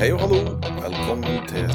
[0.00, 0.36] Hei og hallo.
[0.80, 1.68] Velkommen til!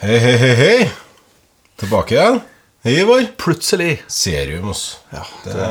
[0.00, 0.90] Hei, hei, hei, hei.
[1.76, 2.55] Tilbake igjen.
[2.86, 3.24] Hei, Ivar.
[3.36, 4.02] Plutselig.
[4.06, 5.70] Serium, oss Ja, Det det...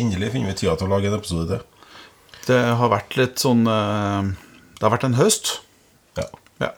[0.00, 1.90] Endelig finner vi tida til å lage en episode til.
[2.46, 4.30] Det har vært litt sånn eh,
[4.78, 5.50] Det har vært en høst.
[6.16, 6.24] Ja.
[6.64, 6.70] Ja.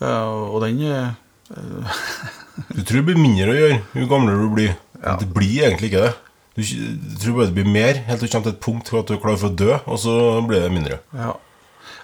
[0.00, 1.12] Eh, og den eh,
[2.78, 4.72] Du tror det blir mindre å gjøre jo gamlere du blir.
[5.02, 5.18] Ja.
[5.20, 6.14] det blir egentlig ikke det.
[6.56, 9.04] Du, du tror bare det blir mer, helt til du kommer til et punkt hvor
[9.04, 10.16] du er klar for å dø, og så
[10.48, 11.02] blir det mindre.
[11.12, 11.36] Ja.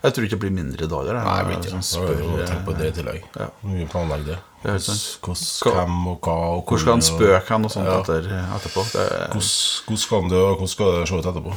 [0.02, 1.12] Jeg tror ikke det blir mindre dager.
[1.12, 1.82] Det er Nei, jeg blir ikke det.
[1.98, 3.28] har jo tenkt på det i tillegg.
[3.38, 3.50] Ja.
[3.74, 4.40] Vi planlegger det.
[4.62, 7.96] Det Hvordan, og hva og Hvor skal han spøke hen og sånt Ja.
[7.98, 8.84] etter, etterpå?
[8.94, 11.54] Hvordan, skal han dø, og hvordan skal det se ut etterpå?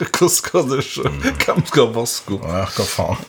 [0.00, 1.02] hvordan skal du se?
[1.44, 2.46] Hvem skal vaske opp?
[2.48, 3.20] Ja, hva faen?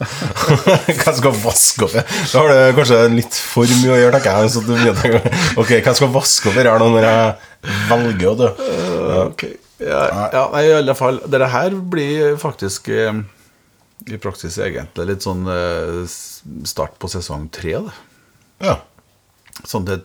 [1.01, 1.97] hvem skal vaske opp?
[1.97, 4.53] Da har du kanskje litt for mye å gjøre, tenker jeg.
[4.55, 5.27] Så du begynner
[5.59, 8.49] ok, hvem skal vaske opp nå når jeg velger å dø?
[9.27, 9.45] Ok.
[9.81, 13.23] Ja, ja, i alle fall Dette her blir faktisk eh,
[14.09, 15.99] i praksis egentlig litt sånn eh,
[16.67, 17.75] start på sesong tre.
[18.63, 18.79] Ja.
[19.67, 20.01] Sånn det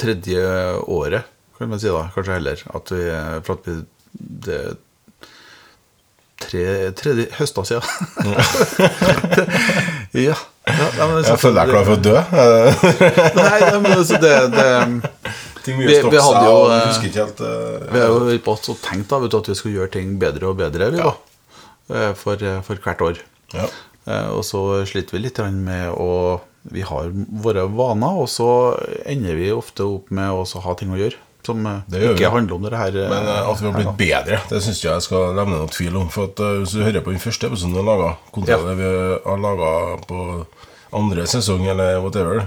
[0.00, 0.42] tredje
[0.90, 2.64] året, kan man si da, kanskje heller.
[2.74, 3.04] At vi,
[3.46, 3.76] for at vi
[4.14, 4.74] Det er
[6.44, 6.64] tre,
[6.98, 7.82] tredje høsta siden.
[10.14, 10.34] ja.
[10.66, 12.16] ja, ja men, Jeg føler deg klar for å dø.
[13.40, 14.68] Nei, nei, men altså, det, det
[15.64, 18.10] Ting mye vi vi seg, hadde jo, og eh, husker ikke helt eh, Vi har
[18.12, 20.90] jo på og tenkt da, vet du, at vi skulle gjøre ting bedre og bedre
[20.92, 21.33] vi, da, eh,
[22.14, 23.18] for, eh, for hvert år.
[23.54, 23.66] Ja.
[24.06, 26.40] Eh, Og så sliter vi litt med å
[26.72, 28.48] Vi har våre vaner, og så
[29.04, 32.24] ender vi ofte opp med å ha ting å gjøre som eh, ikke vi.
[32.24, 32.88] handler om det her.
[32.96, 35.68] eh, Men eh, at vi har blitt bedre, det syns jeg jeg skal levne noen
[35.68, 36.08] tvil om.
[36.08, 38.62] For at eh, Hvis du hører på den første episoden vi har laga, kontra Ja.
[38.64, 38.88] det vi
[39.28, 39.72] har laga
[40.08, 40.46] på
[40.94, 42.46] andre sesong eller whatever,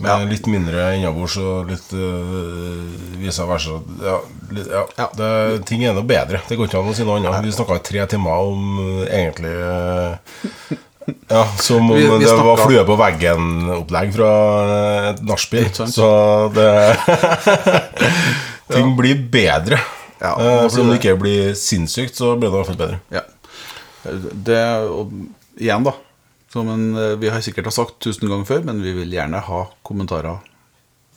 [0.00, 0.16] Ja.
[0.24, 2.84] litt mindre innabords og litt uh,
[3.20, 3.74] vice versa
[4.04, 4.14] ja,
[4.56, 4.84] litt, ja.
[4.96, 5.08] Ja.
[5.16, 5.30] Det,
[5.68, 6.40] Ting er nå bedre.
[6.48, 7.44] Det går ikke an å si noe annet.
[7.44, 10.16] Vi snakka i tre timer om uh, egentlig uh,
[11.30, 14.30] Ja, som om Vi- vi det var flue på veggen-opplegg fra
[15.10, 15.68] et nachspiel.
[15.90, 16.08] Så
[16.54, 16.70] det
[18.74, 19.80] Ting blir bedre.
[20.20, 20.34] Ja,
[20.68, 20.98] for om det.
[21.00, 22.98] ikke blir sinnssykt, så blir det i hvert fall bedre.
[23.10, 23.22] Ja.
[24.46, 24.60] Det,
[24.92, 25.10] og,
[25.58, 25.94] igjen, da.
[26.52, 29.40] Som en, eh, vi har sikkert har sagt tusen ganger før, men vi vil gjerne
[29.46, 30.40] ha kommentarer.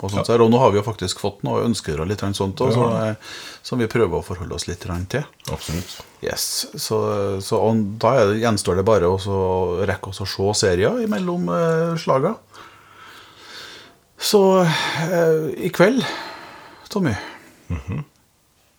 [0.02, 0.42] Og, sånt der.
[0.42, 2.88] og nå har vi jo faktisk fått noe ønsker og litt sånt også, Ja.
[2.90, 3.14] så, eh,
[3.62, 5.24] som vi prøver å forholde oss litt til.
[5.50, 6.00] Absolutt.
[6.22, 6.98] Yes, Så,
[7.40, 11.96] så og da det, gjenstår det bare å rekke oss å se serier imellom eh,
[11.96, 12.34] slaga.
[14.18, 16.04] Så eh, i kveld,
[16.90, 17.14] Tommy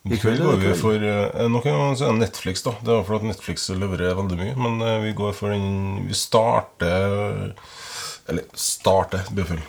[0.06, 1.02] I kveld går vi for
[1.50, 2.76] Nå kan man er Netflix, da.
[2.86, 4.56] Det er fordi Netflix leverer veldig mye.
[4.60, 7.56] Men eh, vi går for den Vi starter
[8.30, 9.64] Eller starter, blir feil.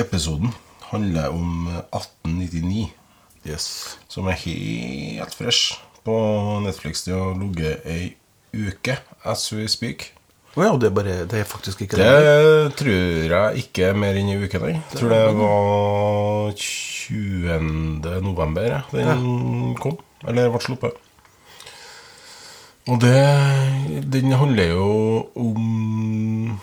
[0.00, 0.52] Episoden
[0.92, 2.90] handler om 1899,
[3.48, 3.98] Yes.
[4.08, 6.14] som er helt fresh på
[6.64, 7.02] Netflix.
[7.04, 8.14] De har ligget ei
[8.52, 10.12] uke as we speak.
[10.52, 14.18] Å ja, det er, bare, det er faktisk ikke Det tror jeg ikke er mer
[14.20, 14.74] enn en uke, nei.
[14.90, 18.20] Jeg tror det var 20.
[18.26, 19.96] november ja, den kom.
[20.28, 20.98] Eller ble sluppet.
[22.90, 23.16] Og det
[24.12, 24.86] Den handler jo
[25.38, 26.58] om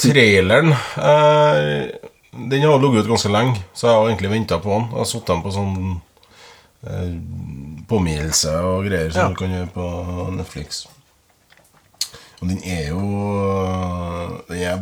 [0.00, 1.88] Traileren eh,
[2.50, 4.88] Den har ligget ute ganske lenge, så jeg har egentlig venta på den.
[4.92, 5.74] Jeg har satt den på sånn
[6.86, 7.12] eh,
[7.90, 9.28] påminnelse og greier som Ja.
[9.30, 9.86] du kan gjøre på
[10.36, 10.86] Netflix.
[12.40, 13.00] Og den er jo
[14.48, 14.78] Den er,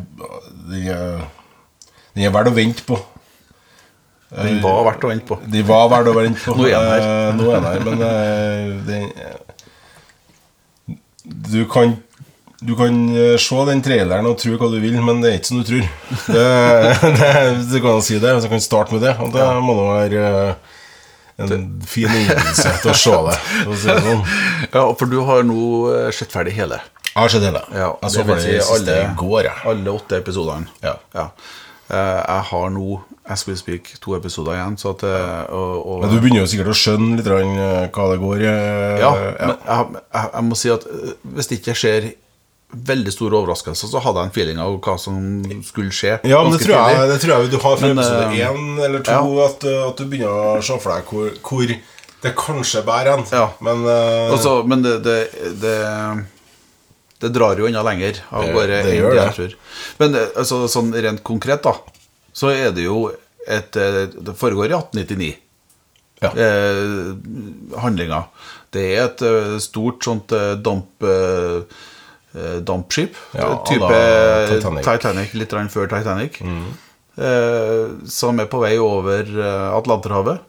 [0.69, 1.23] den er,
[2.15, 2.99] den er verdt å vente på.
[4.29, 5.39] Den var verdt å vente på.
[5.49, 6.55] De var verdt å vente på.
[6.59, 7.03] Nå er den her.
[7.07, 9.05] Eh, Nå er den her, men eh, den
[11.49, 11.97] Du kan
[12.61, 15.51] du kan eh, se den traileren og tro hva du vil, men det er ikke
[15.53, 15.85] som du tror.
[16.35, 16.47] Det,
[17.15, 17.29] det,
[17.71, 19.15] du kan si det, så kan starte med det.
[19.23, 20.55] Og det må da være eh,
[21.47, 23.37] en fin innledelse til å se det.
[23.63, 24.25] Å si det sånn.
[24.75, 25.61] Ja, for du har nå
[25.95, 26.81] eh, sett ferdig hele.
[27.19, 27.63] Jeg har sett hele.
[27.75, 29.49] Ja, jeg så det siste alle- i går.
[29.67, 30.69] Alle åtte episodene.
[30.83, 30.95] Ja.
[31.91, 31.97] Eh,
[32.29, 34.77] Jeg har nå, as we speak, to episoder igjen.
[34.79, 38.07] Så at, eh, og, og, Men du begynner jo sikkert å skjønne litt eh, hva
[38.13, 38.55] det går i.
[39.01, 40.87] ja, men jeg, jeg, må si at
[41.35, 42.11] hvis det ikke skjer
[42.69, 45.19] veldig store overraskelser, så hadde jeg en feeling av hva som
[45.65, 46.19] skulle skje.
[46.29, 49.21] Ja, men det tror, jeg, det tror jeg du har fra episode én eller to,
[49.47, 51.79] at, eh, at du begynner å se for deg hvor, hvor
[52.23, 53.25] det kanskje bærer hen.
[53.33, 53.47] Ja.
[53.65, 55.19] Men uh, Også, men det, det,
[55.63, 55.77] det,
[57.23, 59.17] det drar jo ennå lenger av gårde enn det.
[59.19, 59.55] jeg tror.
[59.99, 61.75] Men eh, altså, sånn rent konkret, da,
[62.33, 63.09] så er det jo
[63.49, 65.31] et eh, Det foregår i 1899.
[66.23, 66.33] Ja.
[66.35, 68.25] Eh, handlinga.
[68.75, 71.63] Det er et eh, stort sånt damp, eh,
[72.63, 73.17] dampskip.
[73.39, 73.89] Ja, type
[74.53, 74.85] Titanic.
[74.85, 75.35] Titanic.
[75.35, 76.43] litt før Titanic.
[77.19, 79.31] Eh, som er på vei over
[79.79, 80.45] Atlanterhavet.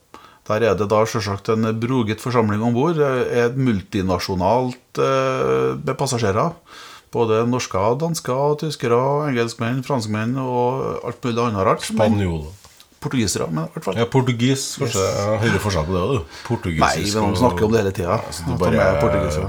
[0.49, 2.97] Der er det da selvsagt en broget forsamling om bord.
[3.55, 6.55] Multinasjonalt eh, med passasjerer.
[7.13, 11.85] Både norske, danske, tyskere, engelskmenn, franskmenn og alt mulig annet rart.
[11.93, 12.43] Men Spanjol.
[12.99, 13.97] Portugisere, men i hvert fall.
[14.01, 14.63] Ja, portugis.
[14.79, 16.39] Kanskje jeg hører forskjell på det òg, du.
[16.49, 18.17] Portugisisk Nei, men de snakker om det hele tida.
[18.35, 18.87] Så du bare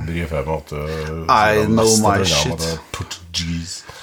[0.06, 0.75] brifer med at
[1.26, 2.69] I know my shit.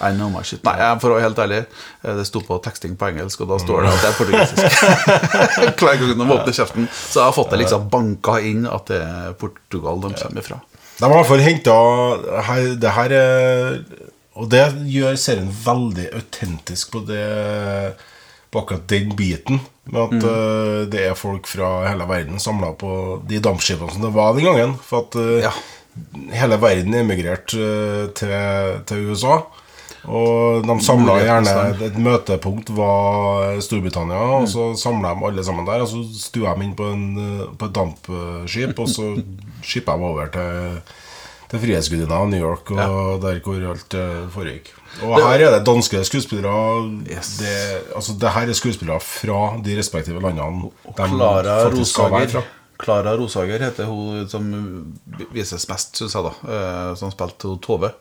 [0.03, 0.59] I know my shit.
[0.67, 1.61] Nei, for å være helt ærlig,
[2.03, 4.83] eh, det sto på teksting på engelsk, og da står det at det er portugisisk.
[5.79, 6.89] Hver gang de åpner kjeften.
[6.91, 10.59] Så jeg har fått det liksom banka inn at det er Portugal de kommer fra.
[10.97, 11.73] De har i hvert fall henta
[12.81, 13.75] Det her er
[14.33, 17.25] Og det gjør serien veldig autentisk på det
[18.51, 19.59] På akkurat den biten.
[19.91, 22.91] Med at eh, det er folk fra hele verden samla på
[23.27, 24.75] de dampskipene som det var den gangen.
[24.83, 25.53] For at uh, Ja.
[26.31, 28.33] hele verden emigrerte uh, til,
[28.85, 29.39] til USA.
[30.07, 31.53] Og de samla gjerne.
[31.83, 35.83] Et møtepunkt var Storbritannia, og så samla de alle sammen der.
[35.83, 37.07] Og så stua de inn på, en,
[37.59, 39.09] på et dampskip, og så
[39.67, 40.79] skippa de over til,
[41.51, 44.71] til Frihetsgudinna New York, og der hvor alt eh, foregikk.
[45.05, 46.87] Og her er det danske skuespillere.
[47.07, 47.37] Yes.
[47.39, 47.53] Det,
[47.95, 52.41] altså, det her er skuespillere fra de respektive landene de Klara Rosager.
[52.77, 54.49] Klara Rosager heter hun som
[55.33, 56.33] vises mest, syns jeg, da.
[56.51, 57.93] eh, Som spilte Tove.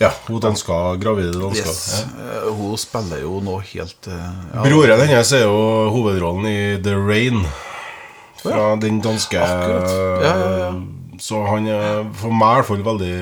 [0.00, 1.68] Ja, hun danska gravide danska.
[1.68, 2.04] Yes.
[2.18, 2.24] Ja.
[2.46, 7.40] Eh, Hun spiller jo nå helt ja, Broren hennes er jo hovedrollen i The Rain.
[8.42, 9.90] Fra den danske Akkurat.
[10.22, 10.70] Ja, ja, ja.
[11.22, 13.12] Så han er for meg i hvert fall veldig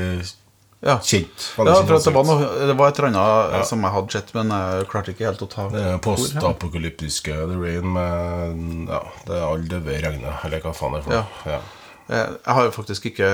[0.84, 0.98] ja.
[1.00, 1.46] kjent.
[1.56, 4.12] Ja, Veldig for at det, var noe, det var et eller annet som jeg hadde
[4.18, 9.38] sett, men jeg klarte ikke helt å ta Det postapokalyptiske The Rain med Ja, det
[9.38, 11.24] er all ved regnet, eller hva faen det er for noe.
[11.54, 11.62] Ja.
[12.04, 13.28] Eh, Jeg har jo faktisk ikke,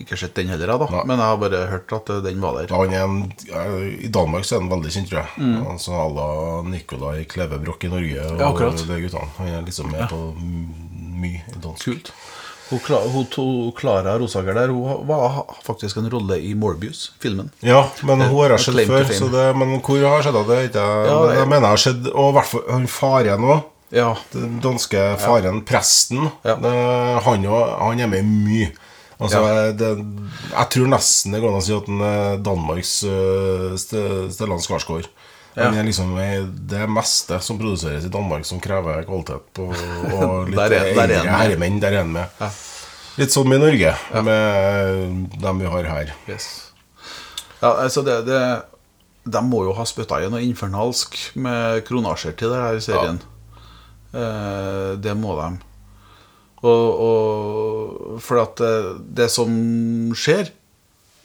[0.00, 0.86] ikke sett den heller, da.
[0.88, 1.02] Nei.
[1.10, 2.72] men jeg har bare hørt at eh, den var der.
[2.72, 3.18] Han er en,
[4.00, 5.44] I Danmark så er han veldig kjent, tror jeg.
[5.44, 5.66] Mm.
[5.74, 6.28] Altså à la
[6.70, 8.24] Nicolai Klevebrok i Norge.
[8.30, 8.80] Og Ja, akkurat.
[8.88, 9.28] de guttene.
[9.36, 11.84] Han er liksom med på m- mye dansk.
[11.84, 12.08] Kult.
[12.70, 13.44] Hun, Kla- hun to,
[13.76, 17.50] Klara Rosager der Hun var faktisk en rolle i Morbius, filmen.
[17.60, 19.04] Ja, men hun har jeg sett Claim to før.
[19.10, 19.18] fame.
[19.18, 20.56] Så det, men hvor har skjedd sett det?
[20.62, 23.44] vet jeg Ja, Men jeg mener jeg har sett Og i hvert fall han faren
[23.44, 23.62] òg.
[23.94, 26.30] Ja, Den danske faren, presten.
[26.42, 26.56] Ja.
[26.56, 26.72] Det,
[27.28, 28.72] han, jo, han er med mye.
[29.20, 29.44] Altså,
[29.78, 29.90] det,
[30.50, 35.06] jeg tror nesten det går an å si at han er Danmarks uh, Stellan Skarsgård.
[35.56, 35.68] Ja.
[35.70, 36.28] er liksom i
[36.74, 41.12] det meste som produseres i Danmark som krever kvalitet på Og litt Der er- der
[41.20, 41.80] er herremenn.
[41.80, 42.26] Der er han med.
[42.40, 42.48] Ja.
[43.18, 43.92] Litt som i Norge,
[44.26, 46.10] med dem vi har her.
[46.28, 46.72] yes.
[47.62, 48.40] ja altså det, det
[49.30, 53.20] De må jo ha spytta i noe infernalsk med kronasjer til det her i serien.
[54.12, 55.46] Eh, det må de.
[56.64, 58.74] Og, og For at det,
[59.22, 59.54] det som
[60.16, 60.50] skjer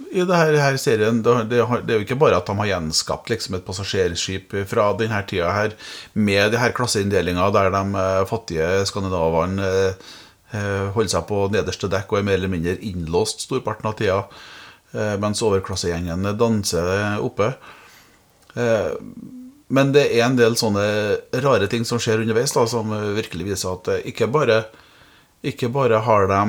[0.10, 3.58] i her serien det, det, det er jo ikke bare at de har gjenskapt liksom
[3.58, 5.76] et passasjerskip fra denne tida her
[6.14, 10.14] med de her klasseinndelinga der de eh, fattige skandinavene eh,
[10.56, 14.22] eh, holder seg på nederste dekk og er mer eller mindre innlåst storparten av tida,
[14.96, 17.52] eh, mens overklassegjengene danser oppe.
[18.56, 18.96] Eh,
[19.70, 20.84] Men det er en del sånne
[21.46, 24.64] rare ting som skjer underveis, da, som virkelig viser at eh, ikke bare,
[25.46, 26.42] ikke bare har de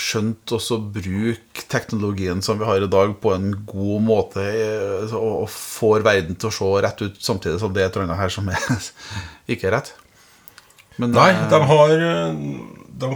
[0.00, 5.48] skjønt også bruke teknologien som vi har i dag, på en god måte, eh, og,
[5.52, 8.36] får verden til å se rett ut, samtidig som det er et eller annet her
[8.36, 8.90] som er
[9.52, 9.92] ikke er rett.
[10.96, 13.12] Men, Nei, eh, de har de,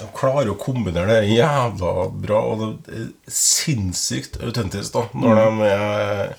[0.00, 5.72] de klarer å kombinere det jævla bra, og det er sinnssykt autentisk, da, når de
[5.72, 6.36] er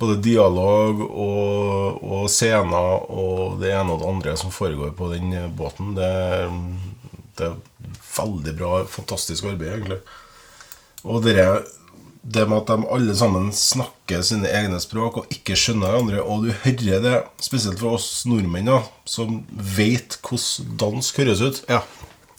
[0.00, 5.34] både dialog og, og scener og det ene og det andre som foregår på den
[5.58, 5.94] båten.
[5.96, 6.10] Det,
[7.46, 7.58] er
[8.16, 10.00] veldig bra, fantastisk arbeid, egentlig.
[11.04, 11.36] Og det,
[12.22, 16.46] det med at de alle sammen snakker sine egne språk og ikke skjønner hverandre, og
[16.46, 21.62] du hører det, spesielt for oss nordmenn, da, som vet hvordan dansk høres ut.
[21.70, 21.84] Ja.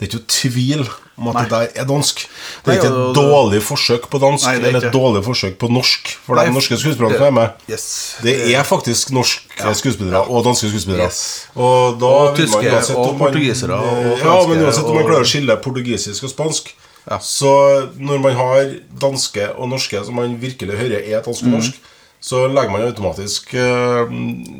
[0.01, 0.79] Det er ikke tvil
[1.21, 1.41] om at Nei.
[1.43, 2.23] det der er dansk.
[2.65, 5.69] Det er ikke et dårlig forsøk på dansk Nei, er eller et dårlig forsøk på
[5.69, 7.49] norsk for de norske skuespillerne som er med.
[7.69, 7.85] yes.
[8.25, 11.05] Det er faktisk norske skuespillere og danske skuespillere.
[11.05, 11.21] Yes.
[11.53, 15.21] Og, da Og tyske man uansett og portugisere, og Ja, men uansett om man klarer
[15.21, 16.73] å skille portugisisk og spansk
[17.09, 17.17] Ja.
[17.17, 17.49] Så
[17.97, 21.53] når man har danske og norske som man virkelig hører er dansk Mm.
[21.53, 21.79] og norsk,
[22.21, 24.05] så legger man automatisk uh,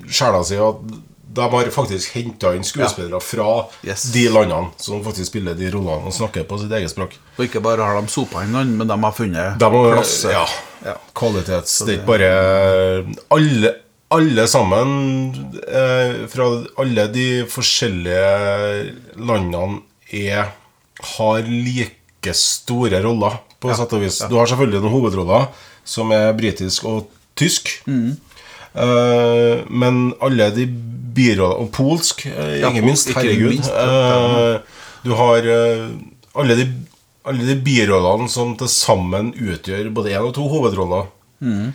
[0.10, 0.81] sjela si at
[1.33, 3.45] de har faktisk henta inn skuespillere fra
[3.88, 4.03] Yes.
[4.11, 7.15] de landene som faktisk spiller de rollene og snakker på sitt eget språk.
[7.38, 10.31] Og ikke bare har de sopa inn noen, men de har funnet De må, klasse.
[10.33, 10.45] ja,
[10.85, 10.95] Ja.
[11.15, 11.77] Kvalitets.
[11.85, 12.31] Det er ikke bare
[13.31, 13.75] Alle,
[14.11, 14.91] alle sammen
[15.67, 16.47] eh, fra
[16.81, 20.51] alle de forskjellige landene er
[21.15, 24.19] har like store roller, på sett og vis.
[24.29, 25.47] Du har selvfølgelig noen hovedroller,
[25.85, 27.07] som er britisk og
[27.38, 27.71] tysk.
[27.88, 28.17] Mm.
[28.75, 30.65] Eh, men alle de
[31.11, 33.09] byrådene Og polsk, eh, Ja, ikke minst.
[33.09, 33.49] ikke Herregud.
[33.49, 34.59] minst, Eh,
[35.03, 35.41] du har
[36.35, 36.67] alle de
[37.25, 41.05] alle de birollene som til sammen utgjør både én og to hovedroller,
[41.41, 41.73] Mm.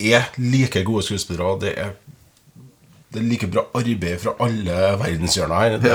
[0.00, 1.60] er like gode skuespillere.
[1.60, 1.90] Det er,
[3.10, 5.72] det er like bra arbeid fra alle verdenshjørner her.
[5.82, 5.94] Det,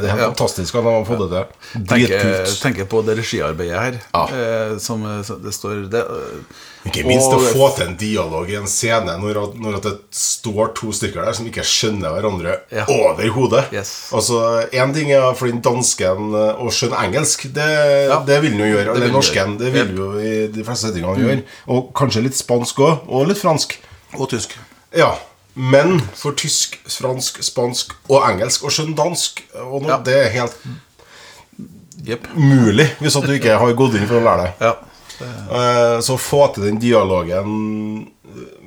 [0.00, 1.82] det er fantastisk at de har fått det til.
[1.90, 2.54] Dritkult.
[2.62, 3.98] tenker på det regiarbeidet her.
[4.14, 4.22] Ja.
[4.32, 8.48] Eh, som eh, det står det, eh, Ikke minst og- å få til en dialog
[8.48, 12.56] i en scene når, når at det står to stykker der som ikke skjønner hverandre
[12.72, 12.86] Ja.
[12.88, 13.66] overhodet.
[13.76, 13.92] Yes.
[14.16, 14.40] Altså,
[14.72, 17.68] Én ting er for den dansken å skjønne engelsk, det,
[18.08, 18.22] Ja.
[18.24, 18.96] det vil han jo gjøre.
[18.96, 21.42] Eller norsken, det vil jo i de fleste settingene gjøre.
[21.68, 23.76] Og kanskje litt spansk òg, og litt fransk.
[24.16, 24.56] Og tysk.
[24.96, 25.12] Ja,
[25.56, 29.98] men for tysk, fransk, spansk og engelsk og skjønn dansk og noe, Ja.
[30.04, 30.56] Det er helt
[32.06, 32.26] yep.
[32.36, 34.52] mulig hvis at du ikke har gått inn for å lære det.
[34.60, 34.74] Ja.
[35.24, 38.10] Eh, Så få til den dialogen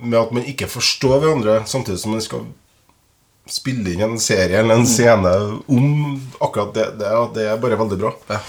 [0.01, 2.47] med at man ikke forstår hverandre, samtidig som man skal
[3.49, 5.29] spille inn en serie eller en scene
[5.69, 8.11] om akkurat det, det, det er bare veldig bra.
[8.29, 8.39] Ja.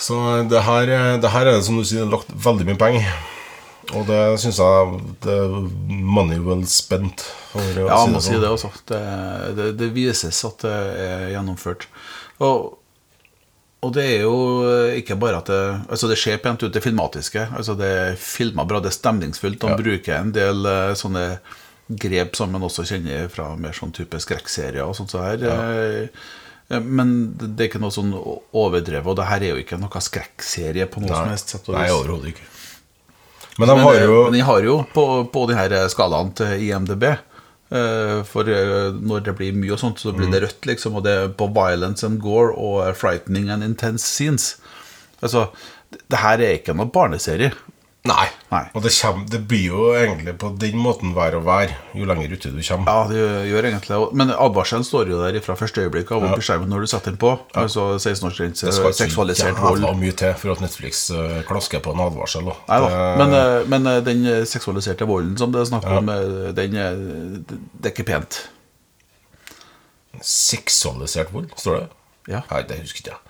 [0.00, 0.16] Så
[0.50, 3.06] det her, er- det her er det som du sier, lagt veldig mye penger.
[3.96, 5.54] Og det syns jeg det er
[6.06, 7.24] money well spent.
[7.52, 8.42] For å Ja, si man må si sånn.
[8.44, 8.70] det også.
[8.86, 9.00] Det,
[9.56, 10.74] det, det vises at det
[11.06, 11.88] er gjennomført.
[12.46, 12.76] Og,
[13.82, 14.36] og det er jo
[15.00, 17.48] ikke bare at det Altså, det ser pent ut, det filmatiske.
[17.56, 19.60] Altså, det er filma bra, det er stemningsfullt.
[19.64, 21.24] De bruker en del eh, sånne
[21.90, 25.42] grep som man også kjenner fra mer sånn type skrekkserier og sånt så her.
[25.42, 26.06] ja.
[26.70, 30.86] Men det er ikke noe sånn overdrevet, og det her er jo ikke noe skrekkserie
[30.86, 32.44] på noe som helst sett nei overhodet ikke.
[33.60, 36.64] Men de har eh, jo men de har jo på, på de her skalaene til
[36.68, 40.32] IMDb eh, For eh, når det blir mye og sånt Så blir Mm.
[40.34, 44.06] det rødt liksom Og det er på violence and gore Og eh, frightening and intense
[44.06, 44.56] scenes
[45.22, 45.50] Altså,
[45.92, 47.52] det, det her er ikke noen barneserie
[48.08, 48.30] Nei.
[48.48, 48.62] Nei.
[48.72, 52.32] Og det, kommer, det blir jo egentlig på den måten vær og vær jo lenger
[52.32, 52.88] uti du kommer.
[52.88, 56.38] Ja, det gjør egentlig Men advarselen står jo der fra første øyeblikk av ja.
[56.40, 60.54] skjermen når du setter den på Altså 16-årsgrense, Det skal ikke vold mye til for
[60.54, 62.48] at Netflix uh, klasker på en advarsel.
[62.48, 62.56] Da.
[62.70, 66.08] Nei da, men, eh, men eh, den eh, seksualiserte volden som det er snakk om
[66.08, 68.40] eh, Den, eh, det er ikke pent
[70.24, 71.86] Seksualisert vold, står det?
[72.32, 72.42] Ja.
[72.50, 73.20] Nei, det husker ikke jeg.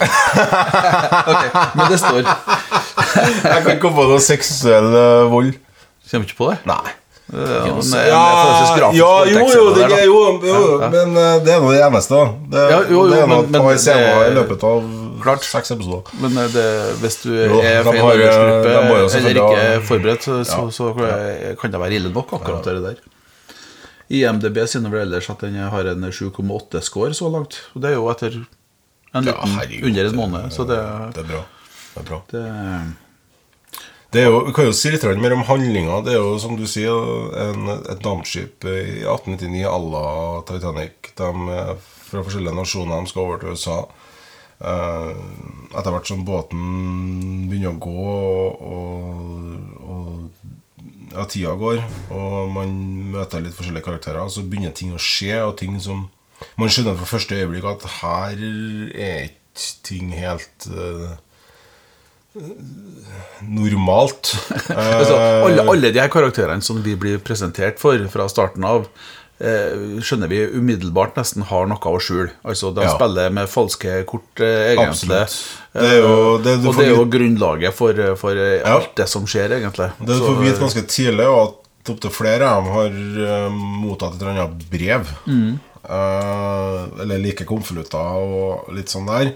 [0.00, 1.44] Ok,
[1.76, 5.54] men det står Jeg kan ikke på noe seksuell eh, vold.
[6.10, 6.58] Kommer ikke på det?
[6.68, 6.98] Nei.
[7.32, 11.62] Ja, men, Ja, ja, ja, jo, jo, det, er- jo, jo men eh, det er
[11.64, 12.18] nå det eneste.
[12.52, 14.82] Det, Ja, jo, jo, det er noe men- men par i løpet av
[15.22, 15.46] Klart.
[15.46, 16.12] seks episoder.
[16.20, 16.66] Men eh, det,
[17.00, 20.92] hvis du Jo, er feil aldersgruppe jo eller ikke er forberedt, så, så, så
[21.62, 23.00] kan det være ille nok, akkurat det der.
[24.12, 27.62] IMDb sier vel ellers at den har en 7,8 score så langt.
[27.72, 28.42] Og det er jo etter
[29.12, 30.52] en Ja, herregud, under en måned.
[30.52, 30.80] Så det,
[31.14, 31.44] Det er bra.
[31.94, 32.20] Det er bra.
[32.32, 32.44] det
[34.12, 36.02] Det er jo, vi kan jo si litt mer om handlinga.
[36.04, 36.92] Det er jo, som du sier,
[37.46, 41.14] en, et dampskip i 1899 à la Titanic.
[41.16, 41.32] De
[42.12, 43.78] fra forskjellige nasjoner de skal over til USA.
[44.62, 45.12] Eh,
[45.72, 48.10] etter hvert som båten begynner å gå,
[48.68, 51.80] og, og ja, tida går,
[52.14, 52.76] og man
[53.14, 56.06] møter litt forskjellige karakterer, så begynner ting å skje, og ting som
[56.58, 58.46] Man skjønner fra første øyeblikk at her
[58.94, 61.12] er ikke ting helt uh,
[63.42, 64.34] normalt.
[64.68, 68.86] altså, Eh, alle, alle de her karakterene som vi blir presentert for fra starten av,
[69.42, 72.30] eh, skjønner vi umiddelbart nesten har noe å skjule.
[72.44, 72.94] Altså, de Ja.
[72.96, 75.20] spiller med falske kort, eh, egentlig.
[75.22, 75.58] Absolutt.
[75.74, 78.62] Det er jo- det- og det er jo grunnlaget for, for ja.
[78.76, 79.90] alt det som skjer, egentlig.
[79.98, 82.86] Det du får vite ganske tidlig, og at opptil flere av dem har
[83.26, 85.06] eh, mottatt et eller annet brev.
[85.26, 85.60] Mm.
[85.82, 89.32] Eh, eller like konvolutter og litt sånn der.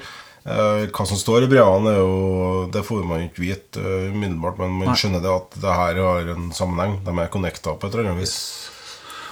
[0.46, 4.60] Eh, hva som står i brevene, er jo Det får man ikke vite eh, umiddelbart,
[4.62, 7.00] men man skjønner det at det her har en sammenheng.
[7.06, 8.36] De er connecta på et eller annet vis.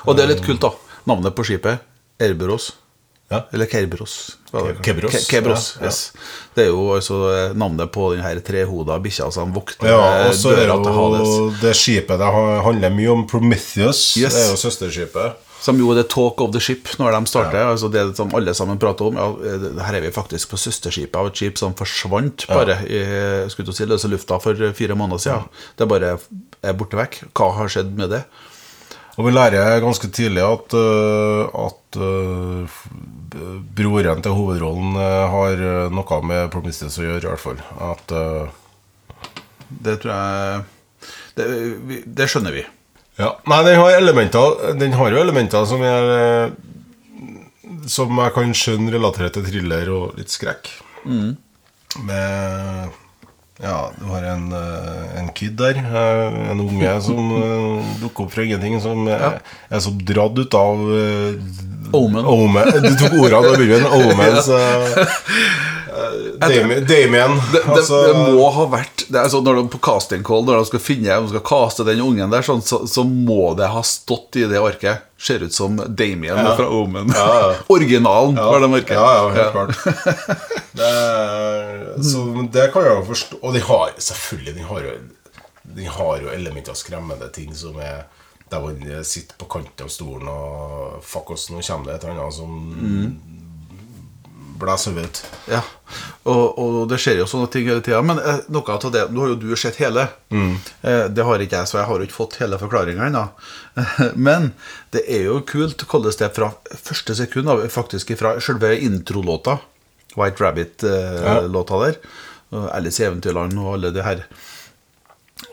[0.04, 0.72] Og det er litt kult, da.
[1.06, 1.84] Navnet på skipet,
[2.22, 2.72] Erberos.
[3.32, 3.40] Ja.
[3.54, 4.36] Eller Kerberos.
[4.52, 4.82] er det?
[4.84, 5.88] Kebros, Kebros, ja, ja.
[5.88, 6.12] yes.
[6.54, 7.16] Det er jo altså
[7.56, 11.32] navnet på den her trehoda bikkja som vokter Ja, døra til Hades.
[11.62, 12.28] det skipet det
[12.66, 14.12] handler mye om Prometheus.
[14.20, 14.36] Yes.
[14.36, 15.40] Det er jo søsterskipet.
[15.64, 17.62] Som jo er the talk of the ship når de starter.
[17.70, 19.16] Altså det som alle sammen prater om.
[19.16, 23.00] Ja, eh, her er vi faktisk på søsterskipet av et skip som forsvant bare i
[23.52, 25.46] skulle si, løse lufta for fire måneder siden.
[25.78, 26.18] Det bare
[26.60, 27.22] er borte vekk.
[27.32, 28.24] Hva har skjedd med det?
[29.14, 32.00] Og vi lærer ganske tidlig at, øh, at
[33.78, 37.62] broren til hovedrollen har noe med Prometheus å gjøre, i hvert fall.
[37.78, 38.14] At
[39.84, 40.64] Det tror jeg
[41.38, 42.66] Det, det skjønner vi.
[43.18, 43.36] Ja.
[43.46, 46.50] Nei, den har elementer Den har jo elementer som er øh,
[47.86, 50.70] Som jeg kan skjønne relaterer til thriller og litt skrekk.
[52.02, 52.90] Med
[53.62, 55.76] Ja, du har en, eh, en kid der.
[55.78, 58.80] eh, En unge som eh, dukker opp fra ingenting.
[58.82, 59.38] Som er,
[59.70, 61.36] er så dratt ut av eh,
[61.94, 62.26] Omen.
[62.26, 62.72] Omen.
[62.84, 63.86] Du tok ordene av Bibelen.
[63.86, 65.14] Omen, så eh,
[66.40, 66.86] Damien.
[66.86, 70.24] Damien Det, det, altså, det må ha vært det er sånn Når de på casting
[70.26, 73.52] call Når de skal finne De skal kaste den ungen der sånn, så, så må
[73.58, 75.04] det ha stått i det arket.
[75.20, 77.12] Ser ut som Damien fra Omen.
[77.14, 77.52] Ja, ja.
[77.76, 78.96] Originalen, ja, var det merket.
[78.98, 80.50] Ja, ja, helt klart.
[80.74, 83.36] Det, så det kan jeg jo forstå.
[83.46, 84.94] Og de har selvfølgelig De har jo,
[85.76, 88.00] de har jo elementer av skremmende ting som er
[88.54, 92.22] der hvor sitter på kanten av stolen og Fuck oss, nå kommer det et eller
[92.22, 92.52] annet som
[94.58, 95.20] blåser hodet ut.
[95.50, 95.60] Ja,
[96.30, 98.00] og, og det skjer jo sånne ting hele tida.
[98.06, 100.06] Men eh, noe av det Nå har jo du sett hele.
[100.30, 100.54] Mm.
[101.14, 103.24] det har ikke jeg, så jeg har jo ikke fått hele forklaringa ennå.
[104.28, 104.52] Men
[104.94, 109.58] det er jo kult hvordan det fra første sekund, faktisk fra selve introlåta,
[110.14, 111.96] White Rabbit-låta der,
[112.70, 114.26] Alice i Eventyrland og alle de her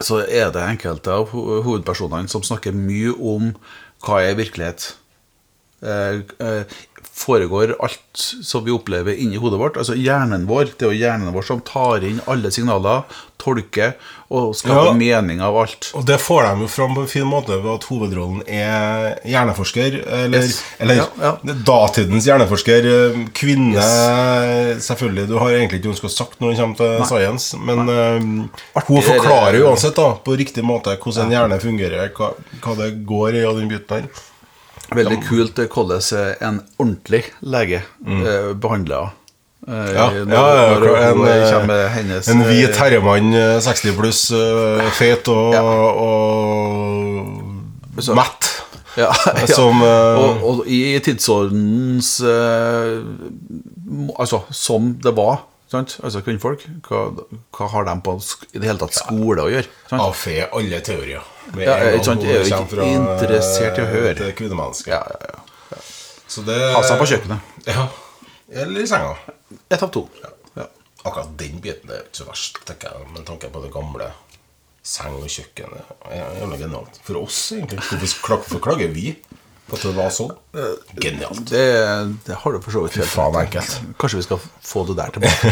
[0.06, 3.54] så er det enkelte av hovedpersonene som snakker mye om
[4.06, 4.92] hva er virkelighet.
[7.22, 9.78] Foregår alt som vi opplever inni hodet vårt.
[9.78, 10.72] Altså hjernen vår.
[10.78, 13.04] Det er jo hjernen vår som tar inn alle signaler,
[13.42, 13.94] tolker
[14.32, 14.94] og skaper Ja.
[14.94, 15.92] mening av alt.
[15.98, 20.00] Og det får de jo fram på en fin måte ved at hovedrollen er hjerneforsker.
[20.08, 20.62] Eller, Yes.
[20.80, 21.54] eller Ja, ja.
[21.68, 22.90] datidens hjerneforsker.
[23.34, 27.58] Kvinne Kvinne Selvfølgelig, du har egentlig ikke ønsket å sagt når det kommer til science,
[27.60, 32.32] men uh, hun forklarer uansett da på riktig måte hvordan en hjerne fungerer, hva,
[32.64, 34.28] hva det går i og den biten der.
[34.96, 38.24] Veldig kult eh, hvordan eh, en ordentlig lege mm.
[38.60, 39.18] behandler henne.
[39.68, 43.94] Eh, Ja, når- ja, ja, når en, eh, hennes En hvit eh, herremann, eh, 60
[43.96, 45.62] pluss, eh, fet og, Ja.
[45.62, 47.44] og
[48.02, 48.50] Så- mett.
[48.98, 49.12] Ja.
[49.48, 53.00] Som, eh, og, og i tidsordens eh,
[54.20, 55.44] Altså, som det var.
[55.72, 55.94] Sant?
[56.04, 56.66] Altså kvinnfolk.
[56.84, 57.04] Hva,
[57.56, 58.18] hva har de på
[58.52, 59.70] i det hele tatt skole å gjøre?
[59.88, 60.02] Sant?
[60.04, 61.30] Avfe alle teorier.
[61.56, 64.18] Med Ja, ikke sant, jeg er jo ikke interessert i å høre.
[64.20, 64.92] Det kvinnemennesket.
[64.92, 65.80] Ja, ja, ja.
[66.32, 67.56] Så det Ha seg på kjøkkenet.
[67.68, 67.88] Ja.
[68.52, 69.16] Eller i senga.
[69.78, 70.06] Av to.
[70.24, 70.68] Ja.
[71.02, 74.12] Akkurat den biten er ikke så verst, tenker jeg, med tanke på det gamle.
[74.86, 75.72] Seng og kjøkken
[76.12, 77.00] jævla genialt.
[77.06, 77.80] For oss, egentlig.
[78.26, 79.14] Hvorfor klager vi
[79.78, 80.32] at det var sånn?
[81.02, 81.42] Genialt.
[81.52, 81.66] Det,
[82.28, 83.72] det har du for så vidt helt faen enkelt.
[84.02, 84.40] Kanskje vi skal
[84.72, 85.50] få det der tilbake.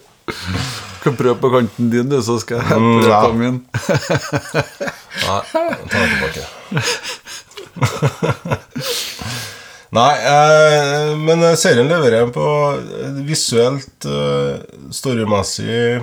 [1.00, 3.20] Kan prøve på kanten din, du, så skal jeg Mm, prøve ja.
[3.24, 3.56] på min.
[5.24, 5.60] Nei, ta
[5.96, 6.42] den tilbake.
[9.90, 12.44] Nei, eh, men serien leverer på
[12.78, 14.60] eh, visuelt, eh,
[14.94, 15.98] storymessig,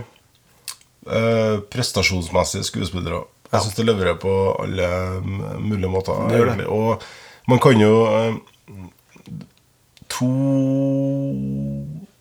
[1.08, 3.22] eh, prestasjonsmessig skuespillere.
[3.52, 4.88] Jeg syns det leverer på alle
[5.64, 6.28] mulige måter.
[6.30, 6.68] Det gjør det.
[6.68, 7.04] Og
[7.48, 8.34] man kan jo eh,
[10.18, 10.28] To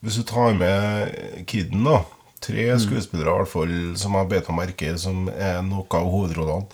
[0.04, 1.14] Hvis du tar med
[1.50, 2.02] Kidden, da.
[2.40, 2.78] Tre Mm.
[2.78, 6.66] skuespillere i hvert fall som jeg bet meg merke i, som er noe av hovedrollene.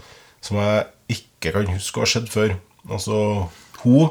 [0.42, 2.56] Som jeg ikke kan huske å ha sett før.
[2.90, 3.48] Altså
[3.84, 4.10] hun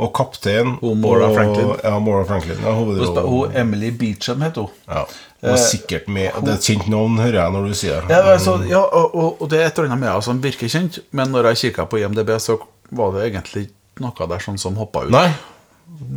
[0.00, 1.72] og kaptein Hun og, Franklin.
[1.84, 2.60] Ja, Mora Franklin.
[2.64, 2.96] Ja, Hun
[3.28, 4.68] hun Emily Beecham het hun.
[4.88, 5.06] Ja,
[5.40, 6.32] hun er sikkert med.
[6.44, 8.16] Det er et kjent navn, hører jeg når du sier det.
[8.16, 10.98] Ja, altså, ja og, og, det er et eller annet med henne som virker kjent,
[11.16, 12.58] men når jeg kikka på IMDb, så
[12.90, 15.14] var det egentlig ikke noe der sånn som hoppa ut.
[15.14, 15.30] Nei,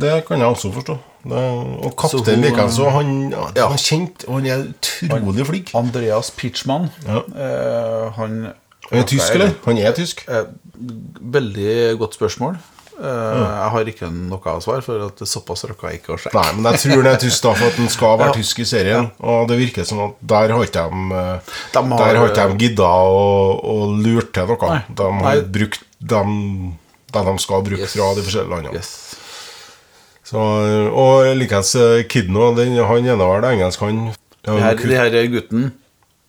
[0.04, 0.98] det kan jeg også forstå.
[1.24, 2.90] Det, og kaptein hun- likeenså.
[2.92, 5.72] Han, ja, han er kjent, og han er utrolig flink.
[5.74, 6.90] Andreas Pitchman.
[7.06, 7.22] Ja.
[7.24, 8.52] Eh, han
[8.90, 9.54] Han er tysk, eller?
[9.64, 10.24] Han er tysk.
[10.28, 10.44] Eh,
[11.20, 12.58] veldig godt spørsmål.
[12.94, 16.34] Eh, Jeg har ikke noe svar, for at såpass rakk jeg ikke å sjekke.
[16.38, 18.34] Nei, men jeg tror den er tysk, da, for at den skal være Ja.
[18.38, 19.10] tysk i serien.
[19.20, 21.40] Og det virker som at der har ikke de, eh,
[21.72, 24.68] De har- Der har ikke de gidda å, å lure til noe.
[24.70, 24.84] Nei.
[24.94, 25.40] De har Nei.
[25.42, 26.78] brukt dem
[27.12, 27.92] det de skal bruke Yes.
[27.94, 28.74] fra de forskjellige landene.
[28.74, 29.16] Yes.
[30.24, 30.38] Så,
[30.94, 31.72] og likeens
[32.08, 32.86] Kidno, Kidden.
[32.86, 34.14] Han ene var det engelsk, han.
[34.46, 35.72] Ja, Det her, det her gutten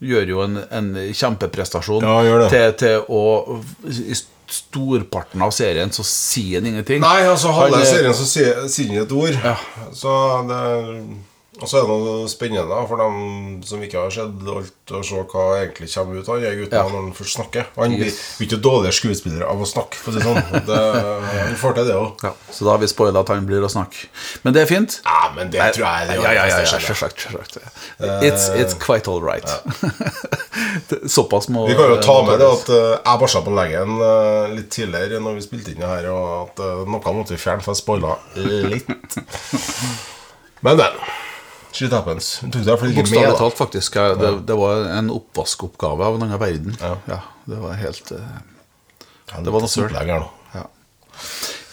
[0.01, 2.49] gjør jo en, en kjempeprestasjon Ja, gjør det.
[2.51, 4.15] til, til å I
[4.51, 6.99] storparten av serien så sier han ingenting.
[7.01, 9.37] Nei, altså halve er- serien så sier han ikke et ord.
[9.43, 9.55] Ja.
[9.93, 10.11] Så
[10.49, 10.59] det
[11.61, 13.19] Og så er det noe spennende for dem
[13.63, 16.83] som ikke har sett alt, å se hva egentlig kommer ut av han gutten Ja.
[16.83, 17.69] når han først snakker.
[17.77, 20.65] Han blir ikke dårligere skuespiller av å snakke, for å si det sånn.
[20.67, 20.79] Det,
[21.45, 22.25] han får til det òg.
[22.27, 24.09] Ja, så da har vi spoila at han blir å snakke.
[24.43, 24.97] Men det er fint.
[25.07, 27.59] Ja, men det tror jeg det ja, ja, ja, ja, selvsagt, selvsagt.
[28.27, 29.47] It's, it's quite all right.
[31.15, 34.55] Såpass må Vi kan jo ta med det at eh, jeg barsa på leggen eh,
[34.57, 37.63] litt tidligere når vi spilte inn det her, og at eh, noe måtte vi fjerne,
[37.63, 38.17] for jeg spoila
[38.75, 38.91] litt.
[40.65, 41.24] Men, men.
[41.75, 42.37] Shit happens.
[42.39, 43.09] Tok det iallfall ikke med.
[43.09, 43.97] Bokstavelig talt, faktisk.
[43.99, 46.77] ja, Det, det var en oppvaskoppgave av en annen verden.
[46.79, 47.19] Ja.
[47.51, 48.37] det var helt uh,
[49.43, 49.91] det var noe søl.
[49.91, 50.63] ja.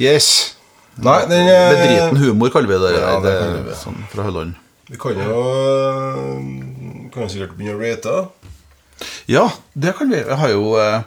[0.01, 0.57] Yes.
[1.01, 2.91] Nei, den er Bedriten humor kaller vi det.
[2.99, 4.59] Ja, det det, kaller vi sånn fra Hølland.
[4.91, 5.39] Vi kan jo
[7.13, 8.17] Kan jo sikkert begynne å rate.
[9.31, 10.19] Ja, det kan vi.
[10.21, 11.05] Jeg har jo eh,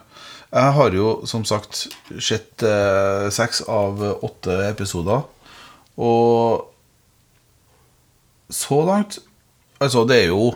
[0.55, 1.85] Jeg har jo som sagt
[2.17, 5.25] sett eh, seks av åtte episoder.
[5.99, 6.71] Og
[8.51, 9.19] så langt
[9.81, 10.55] Altså, det er jo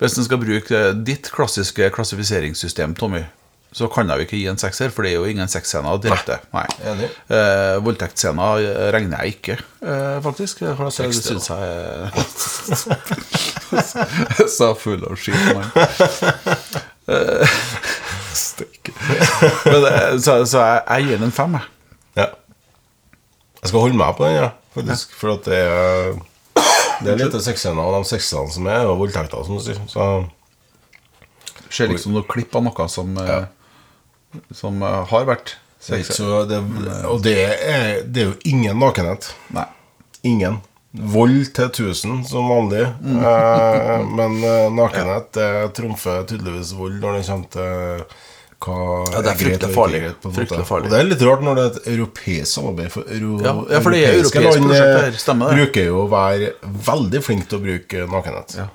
[0.00, 3.22] Hvis en skal bruke ditt klassiske klassifiseringssystem, Tommy,
[3.72, 6.38] så kan jeg jo ikke gi en sekser, for det er jo ingen sexscener direkte.
[6.54, 6.64] Nei.
[6.88, 7.08] Enig.
[7.28, 8.54] Eh, Voldtektsscener
[8.94, 10.58] regner jeg ikke, eh, faktisk.
[10.78, 11.62] For det syns jeg
[14.40, 15.68] er Så full av skit, mann.
[17.08, 17.48] Eh,
[19.68, 21.64] Men, eh, Så, så jeg, jeg gir den en fem, jeg.
[22.22, 22.28] Ja.
[23.62, 25.14] Jeg skal holde meg på den, ja, faktisk.
[25.18, 26.18] For at det er
[26.98, 29.78] Det er lite sexscener, og de sexscenene som er, er jo voldtekter, som du sier.
[29.86, 30.08] Så
[31.70, 33.42] Ser liksom noe klipp av noe som, ja.
[34.56, 36.58] som eh, har vært så det,
[37.06, 39.30] Og det er, det er jo ingen nakenhet.
[39.54, 39.66] Nei.
[40.26, 40.58] Ingen.
[40.90, 42.82] Vold til 1000 som vanlig.
[42.82, 48.18] Eh, men eh, nakenhet det trumfer tydeligvis vold når det kommer til
[48.64, 48.76] hva
[49.12, 50.00] Ja, det er fryktelig farlig.
[50.24, 50.88] Fryktelig farlig.
[50.88, 52.90] Og det er litt rart når det er et europeisk samarbeid.
[52.94, 55.60] For euro, Ja, ja, for det er europeiske europeisk land, eh, stemmer det.
[55.62, 56.52] bruker jo å være
[56.90, 58.56] veldig flink til å bruke nakenhet.
[58.58, 58.68] Ja.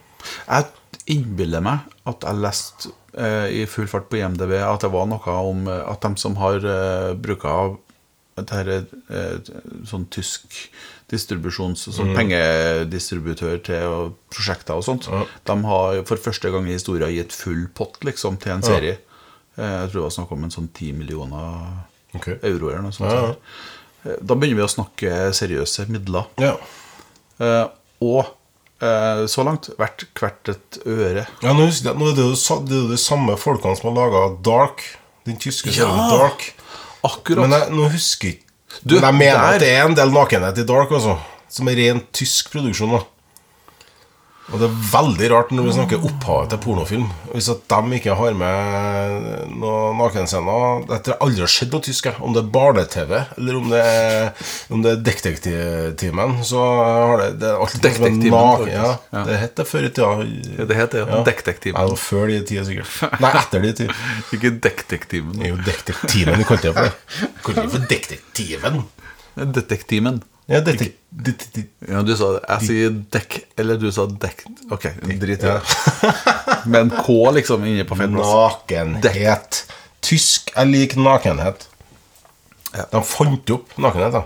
[0.47, 5.05] Jeg innbiller meg at jeg leste eh, i full fart på IMDb at det var
[5.11, 7.75] noe om eh, at de som har eh, bruk av
[8.39, 8.69] det her,
[9.13, 9.51] eh,
[9.85, 10.55] sånn tysk
[11.11, 15.05] distribusjons Sånn pengedistributør til og prosjekter og sånt,
[15.45, 18.95] de har for første gang i historien gitt full pott liksom, til en serie.
[18.97, 19.09] Eh,
[19.55, 21.59] jeg tror det var snakk om en sånn 10 millioner
[22.17, 22.39] okay.
[22.41, 23.11] euro eller noe sånt.
[23.11, 23.35] Ja, ja.
[24.03, 26.25] Eh, Da begynner vi å snakke seriøse midler.
[26.41, 26.55] Ja.
[27.39, 27.67] Eh,
[28.03, 28.25] og
[28.83, 31.27] eh, så langt hvert, hvert et øre.
[31.43, 32.33] Ja, nå husker jeg, nå er det jo
[32.67, 34.83] det er jo de samme folkene som har laga Dark.
[35.27, 35.87] Den tyske Ja!
[36.11, 36.49] Dark.
[37.03, 37.45] Akkurat.
[37.45, 40.57] Men jeg, nå husker ikke Men jeg mener der- at det er en del nakenhet
[40.57, 41.17] i Dark, altså.
[41.53, 42.89] Som er ren tysk produksjon.
[42.97, 43.03] da
[44.51, 47.05] Og det er veldig rart når vi snakker opphavet til pornofilm.
[47.31, 52.09] Hvis at de ikke har med noen nakenscener Dette har aldri skjedd på tysk.
[52.19, 54.43] Om det er Barne-TV, eller om det er,
[54.75, 59.23] om det er Detektivtimen, så har det, det er alltid Detektimen, Ja, Ja.
[59.29, 60.11] det het det før i tida.
[60.67, 61.23] det heter ja.
[61.23, 61.79] Detektiven.
[61.79, 63.21] Ja, det var før de tida, sikkert.
[63.23, 63.95] Nei, etter de tida.
[64.35, 65.33] Ikke detektiven.
[65.39, 66.83] Det er jo Detektiven vi kalte det for.
[66.91, 68.83] det Kalte det for Detektiven.
[69.55, 70.21] Detektimen.
[70.51, 70.97] Ja, detek...
[71.15, 74.43] detek- Ja, du sa Jeg sier dekk, eller du sa dekk.
[74.75, 74.89] Ok,
[75.21, 75.59] drit i det.
[76.71, 78.33] Med en K liksom inne på feil plass.
[78.33, 79.61] Nakenhet.
[80.03, 81.67] Tysk er lik nakenhet.
[82.73, 82.87] Ja.
[82.91, 84.23] De fant opp nakenhet, da.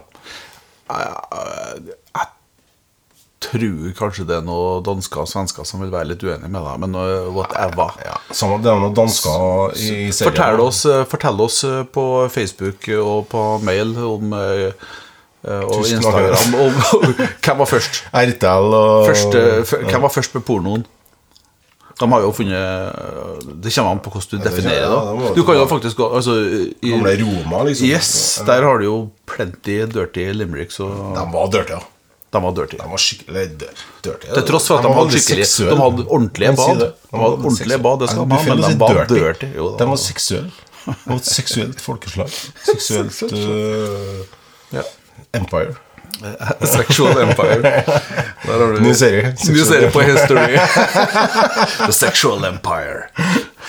[0.88, 2.26] Jeg
[3.48, 6.80] tror kanskje det er noen dansker og svensker som vil være litt uenige med deg,
[6.82, 7.94] men uh, whatever.
[8.04, 10.32] Ja, samme, det er noen dansker i serien.
[10.32, 14.34] Fortell oss, eh, fortell oss eh, på Facebook og på mail om
[15.48, 18.04] og Tysk Instagram Og, hvem var først.
[18.12, 19.42] RTL og Første,
[19.88, 20.86] hvem var først med pornoen?
[21.98, 25.58] De har jo funnet Det kommer an på hvordan du definerer ja, det Du kan
[25.58, 26.36] jo faktisk gå altså,
[26.82, 27.88] i, Roma, liksom.
[27.90, 30.80] Yes, der har du jo plenty dirty limericks.
[30.80, 31.80] Og De var dirty, ja.
[32.34, 32.78] de var dirty.
[32.78, 34.30] De var skikkelig dirty.
[34.30, 36.86] Til tross for at de hadde skikkelig De hadde ordentlige bad.
[36.86, 39.20] De hadde ordentlige bad, det skal de ha, men de var dirty.
[39.24, 39.52] dirty.
[39.58, 39.74] Jo.
[39.80, 40.54] De var seksuelle.
[40.88, 42.30] Det var et seksuelt folkeslag.
[42.72, 44.22] Seksuelt uh,
[44.76, 44.84] Ja.
[45.34, 45.76] Empire.
[46.66, 47.84] Sexual Empire.
[48.46, 49.36] Du Ny serie.
[49.50, 50.58] Ny serie på History.
[51.86, 53.10] The Sexual Empire.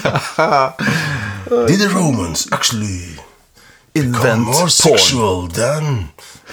[1.69, 3.19] Did the Romans actually
[3.95, 4.71] Invent more porn.
[4.71, 6.09] sexual than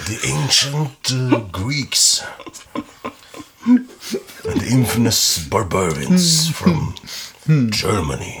[0.06, 2.22] the ancient uh, Greeks
[3.66, 3.88] and
[4.60, 6.94] the infamous barbarians from
[7.70, 8.36] Germany?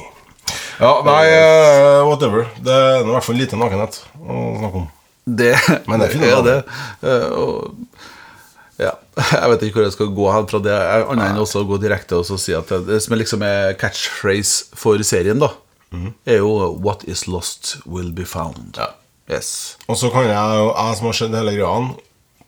[0.80, 2.44] Ja, nei, uh, whatever.
[2.60, 4.88] Det er i hvert fall lite nakenhet å snakke om.
[5.26, 5.54] Det,
[5.88, 6.56] Men det er ikke noe.
[7.02, 7.76] Eh, og,
[8.78, 8.92] ja.
[9.16, 10.76] Jeg vet ikke hvor jeg skal gå hen fra det,
[11.10, 14.76] annet enn også å gå direkte og si at det, det som liksom er catchphrase
[14.76, 15.48] for serien, da,
[15.90, 16.10] mm.
[16.28, 18.76] er jo 'What is lost will be found'.
[18.76, 18.92] Ja.
[19.26, 19.76] Yes.
[19.88, 21.94] Og så kan jeg, jo- jeg som har sett hele greia,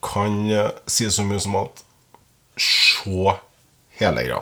[0.04, 1.84] kan eh, si så mye som at
[2.58, 3.34] Se
[3.98, 4.40] hele greia.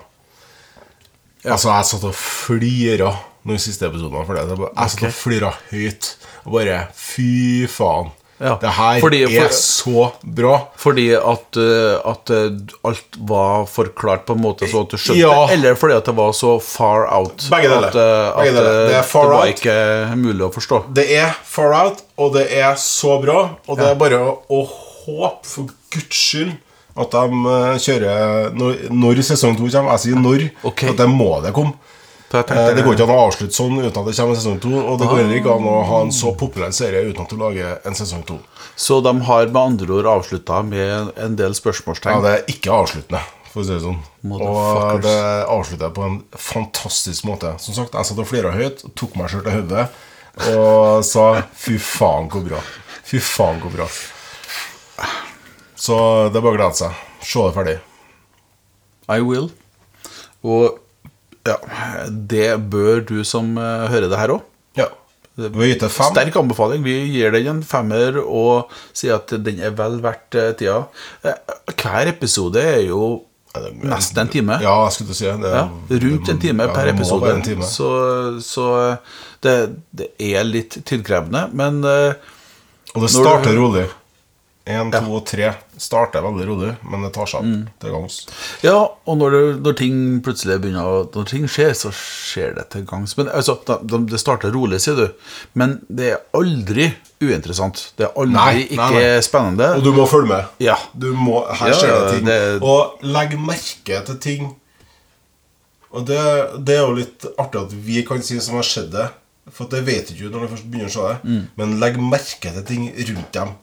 [1.44, 3.11] Altså, jeg satt og flira
[3.46, 4.46] noen siste episoder for det.
[4.49, 6.09] Jeg satt og flira høyt.
[6.46, 8.11] Og bare Fy faen.
[8.38, 10.68] Ja, Det her fordi- er for- så bra.
[10.77, 12.51] Fordi at, eh, at eh,
[12.85, 15.46] alt var forklart på en måte så at du skjønte Ja.
[15.55, 17.87] Eller fordi at det var så far out Begge deler.
[17.88, 18.87] at, eh, Begge deler.
[18.88, 19.55] Det er far det var out.
[19.57, 20.83] ikke mulig å forstå.
[20.92, 23.51] Det er far out, og det er så bra.
[23.68, 24.68] Og det er bare å, å
[25.07, 26.53] håpe, for guds skyld,
[26.99, 27.20] at de
[27.81, 29.92] kjører når, når sesong to kommer.
[29.96, 30.88] Jeg sier når, Okay.
[30.90, 31.72] at det må det komme.
[32.34, 34.72] Eh, Det går ikke an å avslutte sånn uten at det kommer en sesong to.
[34.74, 37.36] Og det går heller ikke an å ha en så populær serie uten at du
[37.40, 38.38] lager en sesong to.
[38.74, 43.22] Så de har med andre ord avslutta med en del Ja, det er ikke avsluttende,
[43.52, 44.00] for å si det sånn.
[44.32, 47.54] Og det avslutter jeg på en fantastisk måte.
[47.62, 49.86] Som sagt, jeg satt og flira høyt, tok meg sjøl til hodet
[50.52, 52.58] og sa fy faen, hvor bra.
[53.06, 53.86] Fy faen, hvor bra.
[55.76, 55.96] Så
[56.32, 56.98] det er bare å glede seg.
[57.22, 57.76] Se det ferdig.
[59.08, 59.48] I will.
[60.42, 60.76] Og
[61.46, 61.56] ja,
[62.11, 64.44] det bør du som eh, hører det her òg.
[64.78, 64.88] Ja.
[65.37, 66.85] Sterk anbefaling.
[66.85, 70.82] Vi gir den en femmer og sier at den er vel verdt eh, tida.
[71.24, 73.22] Eh, Hver episode er jo
[73.80, 74.56] nesten en time.
[74.64, 75.52] Ja, jeg skulle si det.
[75.52, 75.66] Ja,
[76.06, 77.35] rundt en time ja, per episode.
[77.44, 77.68] time.
[77.68, 77.90] Så,
[78.44, 78.66] så
[79.44, 79.54] det,
[79.96, 83.87] det er litt tidkrevende, men Og det starter rolig.
[84.66, 87.62] Én, to og tre starter veldig rolig, men det tar seg Mm.
[87.66, 88.26] opp til gangs.
[88.62, 92.84] Ja, og når, det, når ting plutselig begynner Når ting skjer, så skjer det til
[92.86, 93.16] gangs.
[93.18, 95.08] Men altså, Det Det starter rolig, sier du,
[95.54, 97.92] men det er aldri uinteressant.
[97.96, 99.20] Det er aldri Nei, ikke nei.
[99.20, 99.68] spennende.
[99.76, 100.44] Og du må følge med.
[100.60, 100.76] Ja.
[100.96, 102.24] Du må, her Ja, skjer det ting.
[102.26, 104.54] det- Og legg merke til ting.
[105.92, 106.18] Og det,
[106.66, 109.06] det er jo litt artig at vi kan si som har skjedd det.
[109.54, 111.18] For det vet ikke du når du først begynner å se det.
[111.30, 111.44] Mm.
[111.56, 113.54] Men legg merke til ting rundt dem.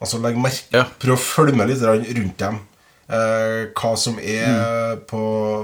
[0.00, 0.84] Altså legg merke Ja.
[1.00, 2.58] Prøv å følge med litt rundt dem.
[3.08, 5.20] Eh, hva som er på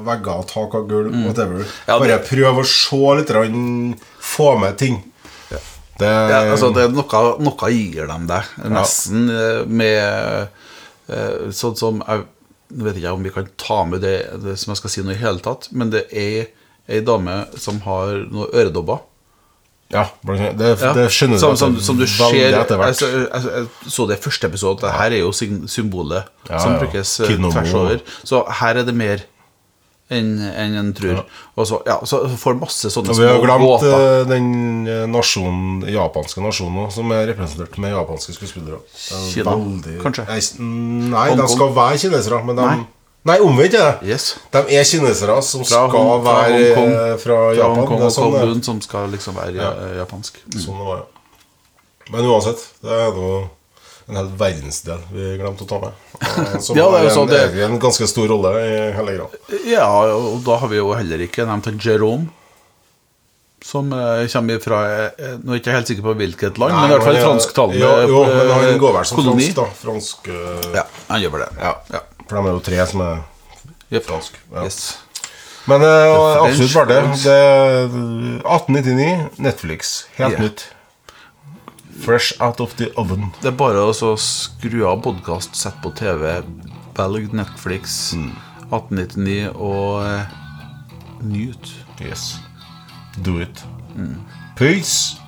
[0.06, 1.58] vegger, tak og gulv, whatever.
[1.64, 1.72] Mm.
[1.88, 3.98] Ja, det- Bare prøv å se litt.
[4.20, 5.02] Få med ting.
[5.98, 10.48] Det, Ja, altså det er noe, noe gir dem deg, nesten eh, med
[11.08, 12.24] eh, Sånn som jeg
[12.72, 15.20] vet ikke om vi kan ta med det, det som jeg skal si nå i
[15.20, 16.46] hele tatt, men det er
[16.88, 19.02] ei dame som har noen øredobber.
[19.92, 20.92] Ja, det, Ja.
[20.96, 22.88] det skjønner som, du som, at som du ser etter hvert.
[22.94, 24.80] altså, jeg, jeg, jeg så det i første episode.
[24.80, 25.32] Det her er jo
[25.68, 26.78] symbolet Ja, som ja.
[26.80, 28.00] brukes eh, tvers over.
[28.24, 29.26] Så her er det mer
[30.12, 31.22] enn en, en tror.
[31.56, 33.92] Og så, ja, så får masse sånne Og vi har glemt gåter.
[33.92, 34.48] eh, den
[34.88, 38.80] eh, nasjonen, japanske nasjonen også, som er representert med japanske skuespillere.
[39.12, 40.26] Er Kina, veldig- kanskje?
[40.28, 40.40] Nei,
[41.14, 42.82] Nei, de skal være kinesere, men de Nei.
[43.24, 44.08] Nei, omvendt er det.
[44.10, 44.24] Yes.
[44.50, 47.76] De er kinesere som Fra skal Hong- fra være eh, fra Fra Japan.
[47.78, 48.32] Hong Kong det er og sånn.
[48.34, 49.72] Kowloon, som skal liksom være ja.
[50.02, 50.40] japansk.
[50.48, 50.60] Mm.
[50.64, 51.08] sånn det var, ja.
[52.10, 53.28] Men uansett, det er nå
[54.10, 55.92] en hel verdensdel vi glemte å ta med.
[56.18, 59.42] eh, Som Ja, det er jo en, det- en ganske stor rolle i hele greia.
[59.70, 59.86] Ja,
[60.18, 62.26] og da har vi jo heller ikke nevnt Jerome.
[63.62, 66.90] Som eh, kommer fra eh, Nå er jeg ikke helt sikker på hvilket land, men
[66.90, 69.46] i hvert fall fransktalende Jo, jo, men han eh, går vel som koloni.
[69.46, 69.66] fransk, da.
[69.84, 70.72] Fransk uh...
[70.74, 70.82] Ja,
[71.12, 71.50] han gjør vel det.
[71.62, 71.70] Ja.
[71.94, 72.00] Ja.
[72.32, 73.18] For de er jo tre som er
[73.92, 74.06] yep.
[74.08, 74.38] fransk.
[74.54, 74.62] Ja.
[74.64, 74.78] Yes.
[75.68, 77.02] Men uh, absolutt verdt det.
[77.22, 77.34] det.
[77.36, 77.82] er
[78.48, 79.92] 1899, Netflix.
[80.16, 80.40] Helt Yeah.
[80.46, 80.64] nytt.
[82.02, 83.28] Fresh out of the oven.
[83.42, 86.40] Det er bare å skru av podkast, sette på TV,
[86.98, 88.32] velg Netflix, Mm.
[88.72, 90.24] 1899 og uh,
[91.20, 91.68] nyt.
[92.00, 92.38] Yes.
[93.22, 93.62] Do it.
[94.56, 95.21] Peace.